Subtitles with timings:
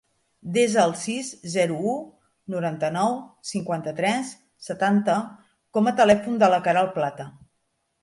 [0.53, 1.93] Desa el sis, zero, u,
[2.55, 3.15] noranta-nou,
[3.51, 4.35] cinquanta-tres,
[4.71, 5.21] setanta
[5.79, 7.33] com a telèfon de la Queralt Plata.